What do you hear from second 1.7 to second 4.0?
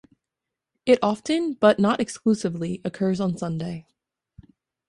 not exclusively occurs on Sunday.